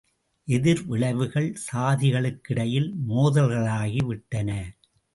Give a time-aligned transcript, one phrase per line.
[0.47, 4.49] எதிர் விளைவுகள் சாதிகளுக்கிடையில் மோதல்களாகி விட்டன.